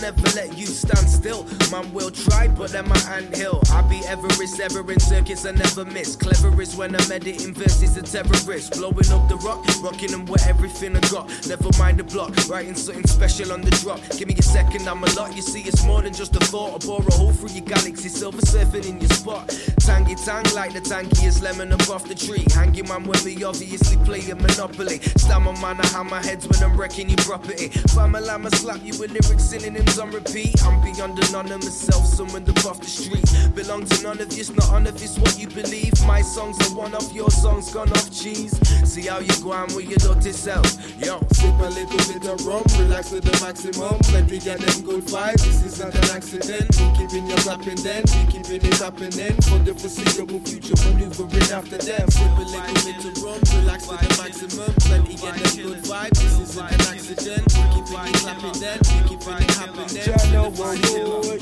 [0.09, 1.45] Never let you stand still.
[1.71, 3.61] Man will try, but then my hand hill.
[3.73, 6.17] I be Everest, ever in circuits, I never miss.
[6.17, 8.73] Clever is when I'm editing verses a terrorist.
[8.73, 11.29] Blowing up the rock, rocking them with everything I got.
[11.47, 14.01] Never mind the block, writing something special on the drop.
[14.17, 15.37] Give me a second, I'm a lot.
[15.37, 16.83] You see, it's more than just a thought.
[16.83, 19.49] I bore a hole through your galaxy, silver surfing in your spot.
[19.81, 22.47] Tangy tang like the tangiest lemon above the tree.
[22.55, 25.01] Hanging man with me, obviously playing Monopoly.
[25.19, 27.69] Slam Stammer man, I hammer heads when I'm wrecking your property.
[27.95, 30.55] Family, I'ma slap you with lyrics, synonyms on repeat.
[30.65, 33.27] I'm beyond anonymous self, summoned above the street.
[33.55, 35.93] Belong to none of this, not none of this what you believe.
[36.07, 38.55] My songs are one of your songs gone off cheese.
[38.89, 40.67] See how you go on with your dirty self.
[41.05, 43.99] Yo, Sip a little bit of rum, relax to the maximum.
[44.13, 45.43] Let me get them good vibes.
[45.45, 46.69] This isn't an accident.
[46.79, 50.77] We keeping you clapping then, we keeping it happening for the foreseeable future.
[50.87, 52.07] Maneuvering after them.
[52.11, 55.05] Sip a little bit of rum, relax to the maximum.
[55.05, 56.19] Me get them good vibes.
[56.21, 57.49] This isn't an accident.
[57.49, 59.79] Keeping it clapping then, keeping it happening
[60.59, 61.39] one boy.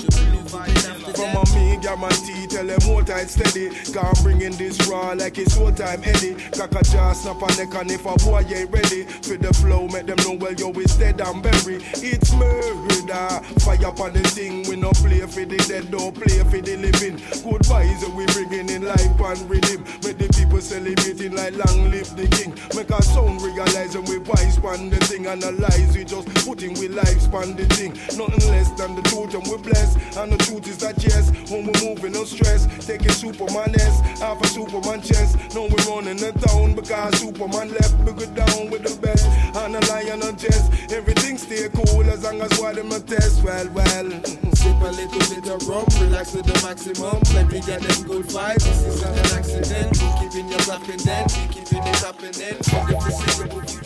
[1.16, 1.78] From a me,
[2.26, 3.70] tea, tell them hold tight steady.
[3.93, 6.34] Can't bring in this raw like it's old time Eddie.
[6.53, 9.89] Cock a jaw, snap a neck, and if a boy ain't ready for the flow,
[9.89, 11.82] make them know well yo it's dead and buried.
[11.95, 12.97] It's murder.
[13.12, 13.41] Ah.
[13.61, 16.76] Fire up on the thing, we no play for the dead, don't play for the
[16.76, 17.16] living.
[17.16, 19.84] Good vibes we bringing in life and rhythm.
[20.03, 22.53] Make the people celebrating like long live the king.
[22.76, 27.56] Make our sound realizing we wise pan the thing, analyze we just putting we lifespan
[27.56, 27.96] the thing.
[28.18, 29.96] Nothing less than the truth and we blessed.
[30.18, 32.68] And the truth is that yes, when we're moving, no stress.
[32.86, 35.40] Taking Superman S, half a Superman chest.
[35.54, 37.96] No, we're running the town because Superman left.
[38.04, 39.24] We go down with the best.
[39.56, 40.92] And a lion on chest.
[40.92, 43.42] Everything stay cool as long as what them a test.
[43.42, 44.10] Well, well.
[44.52, 47.24] Sip a little bit of rum, relax to the maximum.
[47.32, 48.68] Let me get them good vibes.
[48.68, 49.96] This is not an accident.
[50.20, 51.24] Keeping you clapping then.
[51.48, 52.65] Keeping it happening.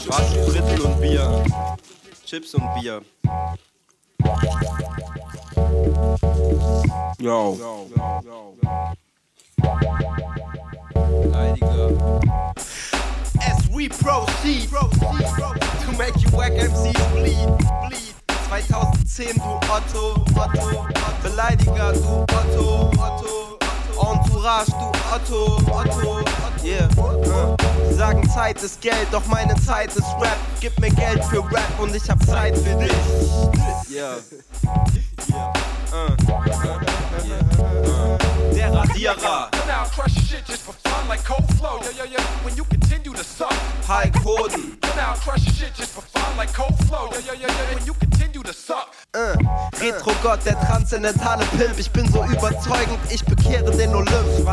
[0.07, 1.45] Was, Drittel und Bier.
[2.25, 3.03] Chips und Bier.
[7.19, 7.59] Yo.
[13.41, 17.49] As we proceed, to make you whack MCs bleed,
[17.89, 18.15] bleed.
[18.49, 20.87] 2010, du Otto, Otto,
[21.23, 23.50] Beleidiger, du Otto, Otto,
[24.01, 26.25] Entourage, du Otto, Otto,
[26.65, 26.89] yeah.
[26.97, 27.57] Uh.
[27.89, 30.37] Sie sagen Zeit ist Geld, doch meine Zeit ist Rap.
[30.61, 32.93] Gib mir Geld für Rap und ich hab Zeit für dich.
[33.91, 34.17] Yeah.
[35.93, 37.00] Uh
[38.71, 39.51] der Rasierer.
[43.89, 44.79] High Quoten.
[49.13, 49.37] Uh,
[49.81, 51.79] Retro-Gott, der transzendentale Pimp.
[51.79, 54.47] Ich bin so überzeugend, ich bekehre den Olymp.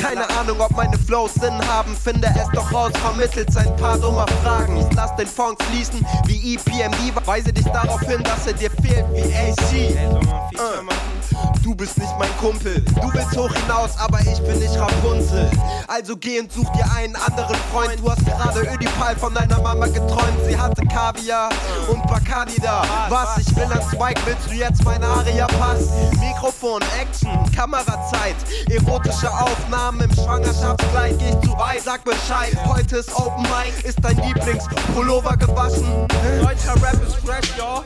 [0.00, 1.94] Keine Ahnung, ob meine Flows Sinn haben.
[1.94, 4.78] Finde es doch raus, vermittelt ein paar dummer Fragen.
[4.78, 7.26] Ich lass den Fong fließen wie EPMD.
[7.26, 9.94] Weise dich darauf hin, dass er dir fehlt wie AC.
[10.02, 10.18] Uh.
[10.56, 11.09] Äh
[11.62, 12.80] du bist nicht mein Kumpel.
[12.80, 15.50] Du willst hoch hinaus, aber ich bin nicht Rapunzel.
[15.88, 17.98] Also geh und such dir einen anderen Freund.
[17.98, 20.38] Du hast gerade Ödipal von deiner Mama geträumt.
[20.46, 21.50] Sie hatte Kaviar
[21.88, 22.82] und Bacardi da.
[23.08, 23.38] Was?
[23.38, 25.88] Ich will an Spike, willst du jetzt mein Aria pass?
[26.18, 28.36] Mikrofon, Action, Kamerazeit.
[28.68, 31.18] Erotische Aufnahmen im Schwangerschaftskleid.
[31.18, 32.56] Geh ich zu weit, sag Bescheid.
[32.66, 36.06] Heute ist Open Mic, ist dein Lieblingspullover gewaschen.
[36.42, 37.84] Deutscher Rap ist fresh, y'all.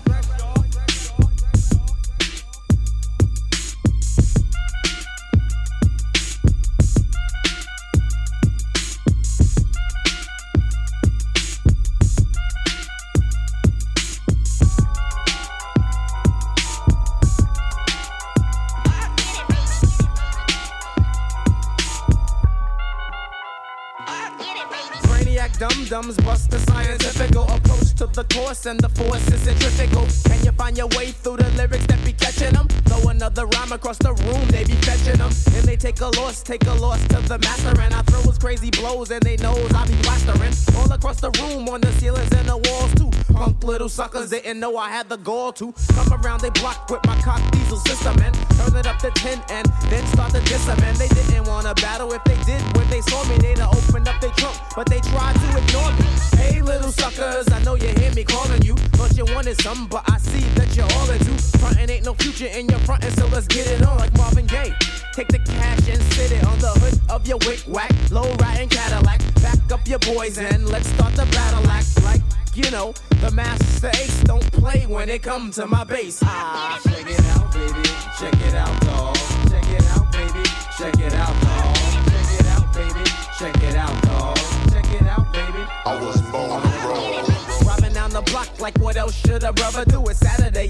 [28.66, 30.06] And the force is centrifugal.
[30.24, 32.66] Can you find your way through the lyrics that be catching them?
[32.86, 35.30] Throw another rhyme across the room, they be fetching them.
[35.56, 37.78] And they take a loss, take a loss to the master.
[37.80, 40.54] And I throw his crazy blows and they knows I be plastering.
[40.76, 42.23] All across the room, on the ceilings
[43.74, 47.04] little suckers they didn't know I had the gall to come around they block with
[47.06, 50.64] my cock diesel system and turn it up to 10 and then start to diss
[50.64, 50.78] them.
[50.84, 53.36] And they didn't wanna battle if they did when they saw me.
[53.38, 56.06] They'd have opened up their trunk, but they tried to ignore me.
[56.38, 58.76] Hey, little suckers, I know you hear me calling you.
[58.94, 61.34] Thought you wanted something, but I see that you're all into.
[61.58, 64.72] Frontin' ain't no future in your frontin', so let's get it on like Marvin Gaye.
[65.14, 68.68] Take the cash and sit it on the hood of your wick whack, low riding
[68.68, 69.18] Cadillac.
[69.42, 72.43] Back up your boys and let's start the battle act like.
[72.54, 76.20] You know, the Masta Ace don't play when it comes to my bass.
[76.22, 77.82] Ah, check it out, baby.
[78.20, 78.83] Check it out,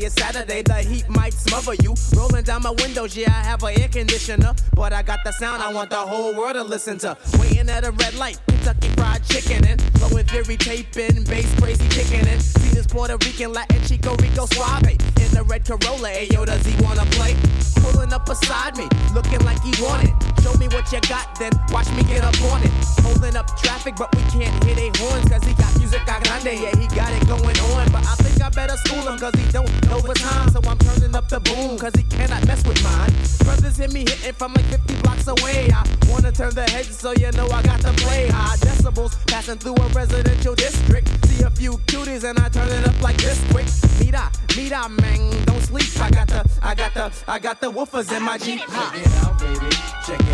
[0.05, 1.95] It's Saturday, the heat might smother you.
[2.15, 4.53] Rolling down my windows, yeah, I have an air conditioner.
[4.75, 7.17] But I got the sound I want the whole world to listen to.
[7.39, 12.27] Waiting at a red light, Kentucky fried chicken and flowing theory taping, bass crazy kicking
[12.29, 12.39] in.
[12.39, 16.11] See this Puerto Rican Latin Chico Rico Suave in the red Corolla.
[16.11, 17.35] Hey, yo, does he wanna play?
[17.77, 20.34] Pulling up beside me, looking like he wanted.
[20.45, 22.71] Show me what you got, then watch me get up on it.
[23.01, 26.61] Holding up traffic, but we can't hear they horns, cause he got music a grande.
[26.61, 29.51] Yeah, he got it going on, but I think I better school him, cause he
[29.53, 30.51] don't know the time.
[30.51, 33.11] So I'm turning up the boom, cause he cannot mess with mine.
[33.43, 35.71] Brothers hear me hitting from like 50 blocks away.
[35.73, 39.17] I wanna turn the heads, so you know I got to play high decibels.
[39.27, 41.09] Passing through a residential district.
[41.25, 43.67] See a few cuties, and I turn it up like this quick.
[43.99, 45.89] Meet up, meet mira, man, don't sleep.
[46.01, 48.61] I got the, I got the, I got the woofers in my Jeep.
[48.61, 49.71] Check it out, baby.
[50.07, 50.34] Check it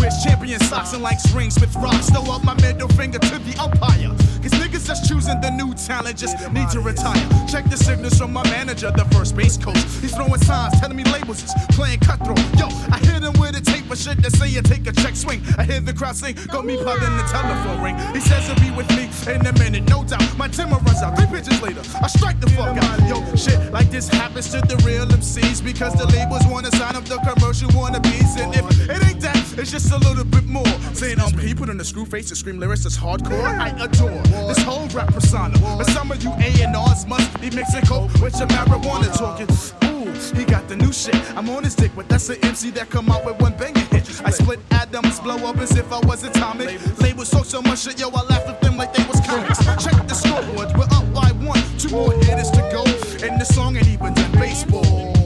[0.00, 2.10] battle and like Spring with rocks.
[2.10, 4.14] Throw up my middle finger to the umpire.
[4.42, 7.20] Cause niggas just choosing the new talent just need to retire.
[7.48, 9.82] Check the signals from my manager, the first base coach.
[10.00, 12.38] He's throwing signs telling me labels is playing cutthroat.
[12.56, 15.16] Yo, I hit him with a tape of shit that say you take a check
[15.16, 15.40] swing.
[15.58, 17.96] I hear the crowd sing, got me plugged in the telephone ring.
[18.14, 20.24] He says he'll be with me in a minute, no doubt.
[20.36, 21.16] My timber runs out.
[21.18, 22.98] Three pitches later, I strike the fuck out.
[23.08, 27.04] Yo, shit like this happens to the real MCs because the labels wanna sign up
[27.04, 28.38] the commercial wannabes.
[28.38, 30.66] And if it ain't that, it's just a little bit more.
[30.92, 33.42] Saying, um, he put on a screw face and scream lyrics that's hardcore.
[33.42, 34.10] I adore
[34.48, 35.58] this whole rap persona.
[35.60, 39.48] But some of you A&Rs must be mixing coke with your marijuana talking.
[39.88, 41.16] Ooh, he got the new shit.
[41.36, 44.08] I'm on his dick, but that's an MC that come out with one banging hit.
[44.24, 46.80] I split atoms, blow up as if I was atomic.
[47.00, 49.64] Labels talk so much shit, yo, I laugh at them like they was comics.
[49.84, 51.62] Check the scoreboard, we're up by one.
[51.78, 52.84] Two more hitters to go,
[53.24, 55.17] and the song ain't even done baseball.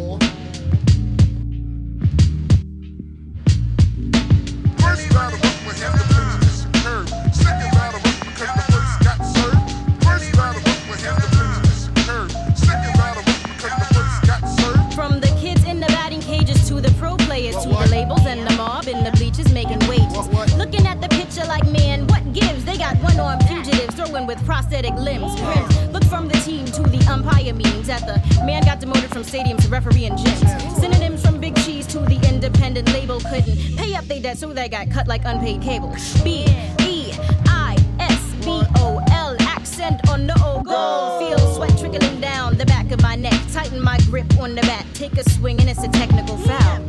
[15.21, 18.57] The kids in the batting cages to the pro players to the labels and the
[18.57, 20.29] mob in the bleachers making wages.
[20.57, 22.65] Looking at the picture like, man, gives?
[22.65, 25.35] They got one armed fugitives throwing with prosthetic limbs.
[25.41, 25.93] Grimms.
[25.93, 29.59] Look from the team to the umpire meetings at the man got demoted from stadium
[29.59, 30.81] to referee and gyms.
[30.81, 34.69] Synonyms from Big Cheese to the independent label couldn't pay up their debt, so they
[34.69, 35.95] got cut like unpaid cable.
[36.25, 36.47] B
[36.81, 37.13] E
[37.47, 41.19] I S B O L accent on the O goal.
[41.21, 43.39] Feel sweat trickling down the back of my neck.
[43.53, 44.87] Tighten my grip on the bat.
[44.95, 46.81] Take a swing and it's a technical foul.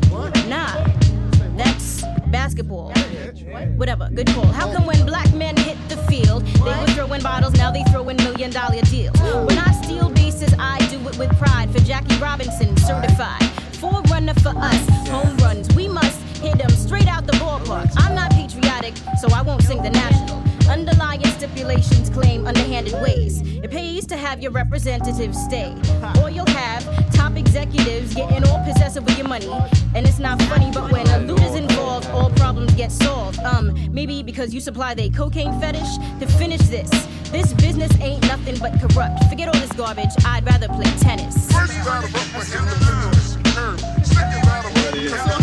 [0.48, 0.84] Nah,
[2.44, 2.92] basketball.
[3.78, 4.46] Whatever, good call.
[4.48, 8.18] How come when black men hit the field, they were throwing bottles, now they throwing
[8.18, 9.18] million dollar deals?
[9.48, 11.72] When I steal bases, I do it with pride.
[11.72, 13.44] For Jackie Robinson, certified.
[13.80, 15.74] Forerunner for us, home runs.
[15.74, 17.90] We must hit them straight out the ballpark.
[17.96, 20.43] I'm not patriotic, so I won't sing the national.
[20.70, 23.42] Underlying stipulations claim underhanded ways.
[23.42, 25.76] It pays to have your representatives stay.
[26.22, 29.52] Or you'll have top executives getting all possessive with your money.
[29.96, 33.40] And it's not funny, but when a loot is involved, all problems get solved.
[33.40, 35.98] Um, maybe because you supply they cocaine fetish.
[36.20, 36.90] To finish this,
[37.32, 39.24] this business ain't nothing but corrupt.
[39.30, 41.52] Forget all this garbage, I'd rather play tennis.
[41.52, 41.90] First the
[45.10, 45.43] was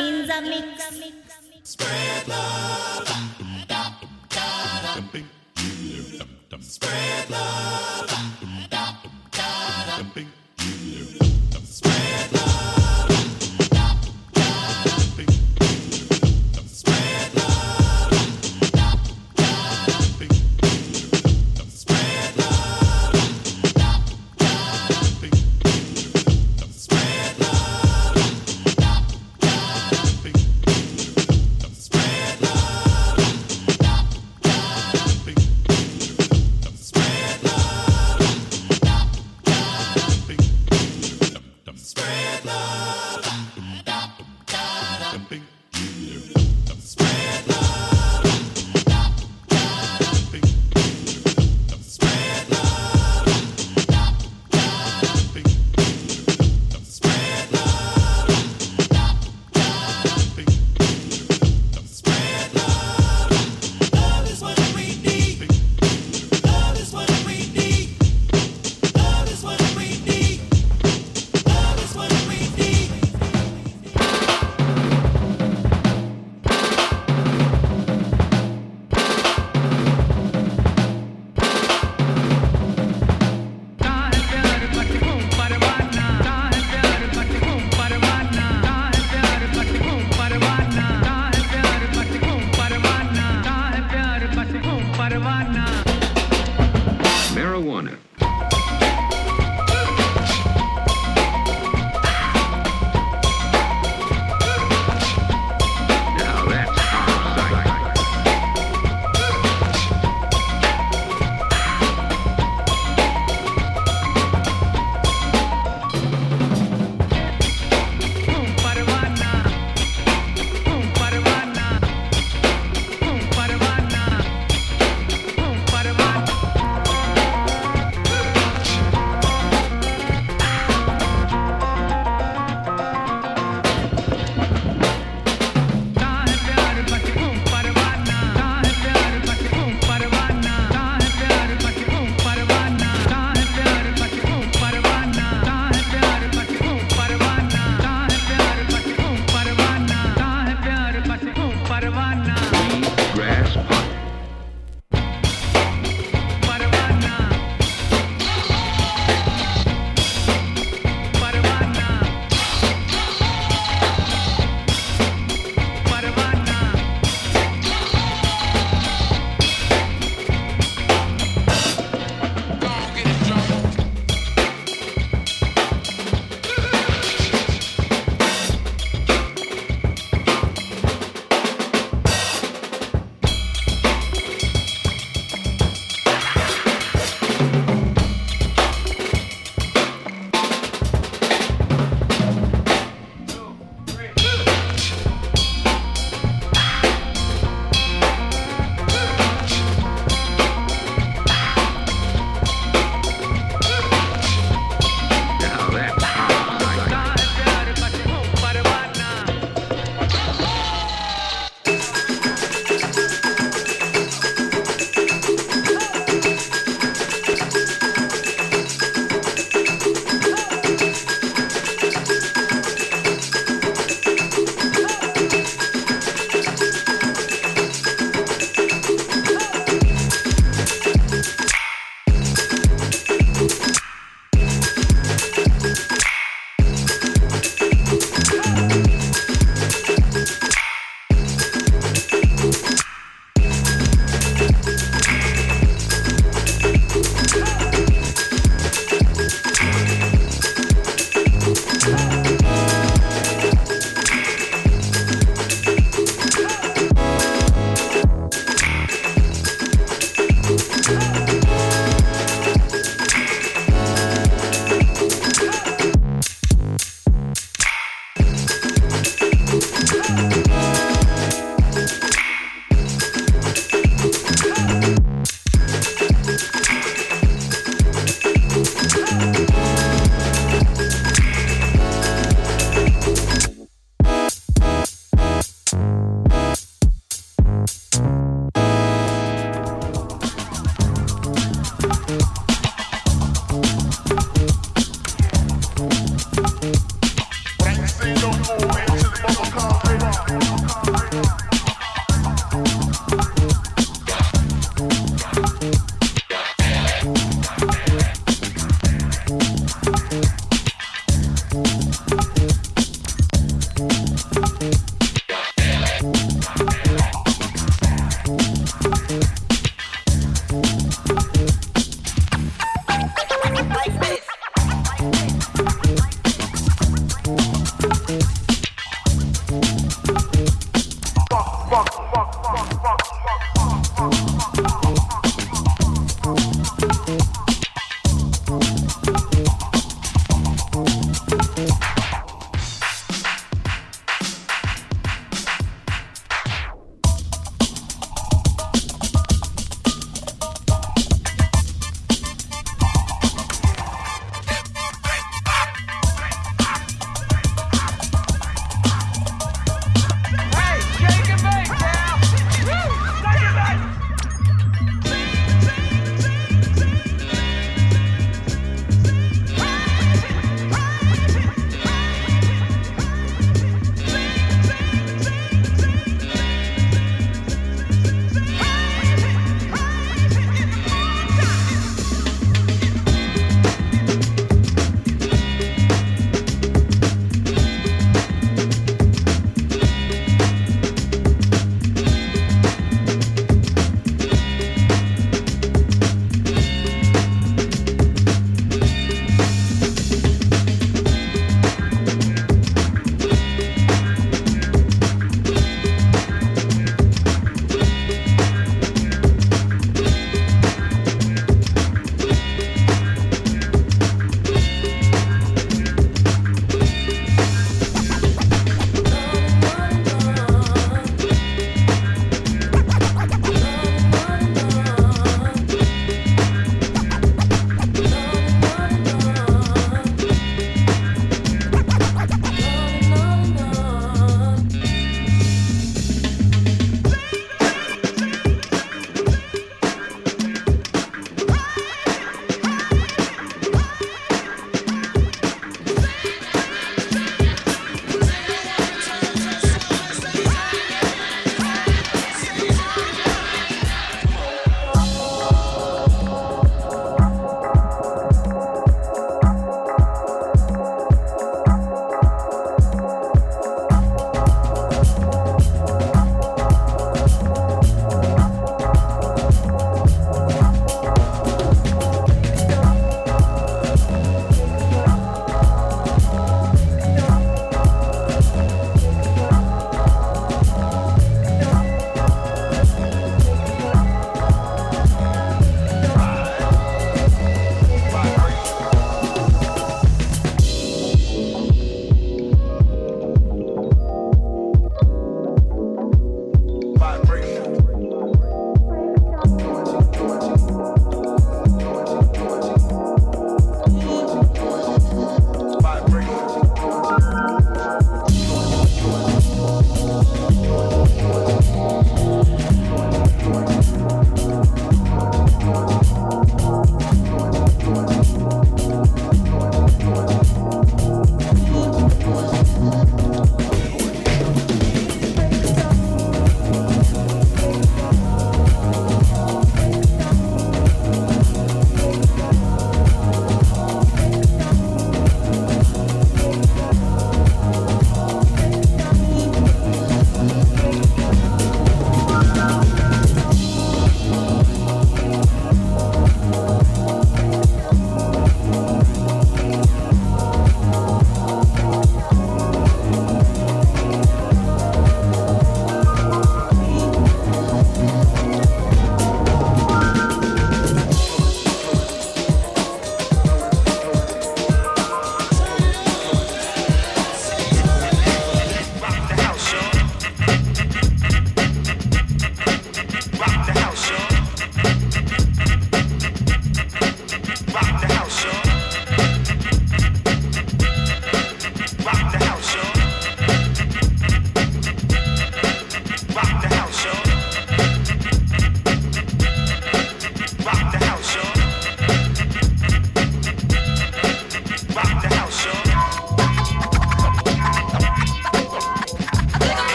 [0.00, 0.84] in the mix.
[1.62, 3.08] Spread love.
[6.60, 8.49] Spread love.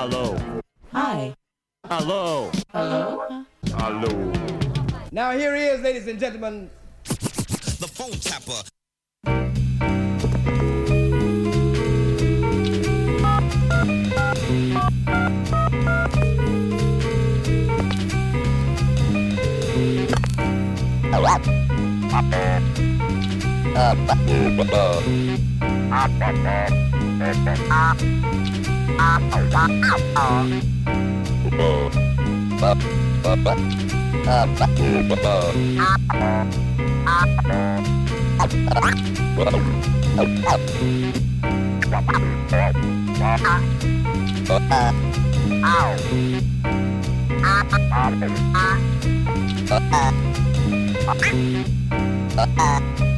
[0.00, 0.34] Hello.
[0.94, 1.34] Hi.
[1.84, 2.50] Hello.
[2.72, 3.44] Hello?
[3.66, 4.32] Hello.
[5.12, 6.69] Now here he is, ladies and gentlemen.
[52.40, 53.09] Uh-uh.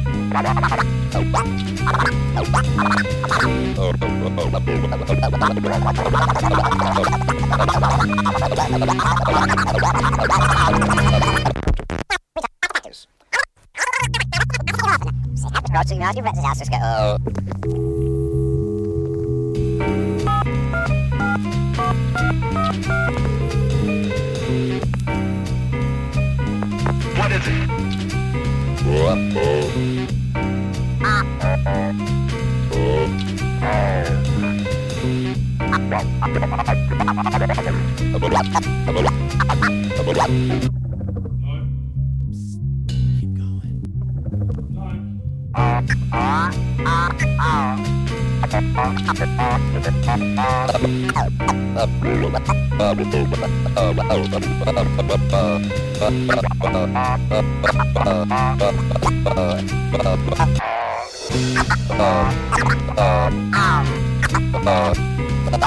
[27.15, 27.83] What is it?
[64.65, 65.12] Uh,
[65.53, 65.59] the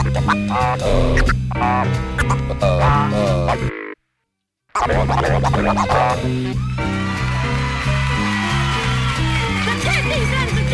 [10.02, 10.65] these enemies!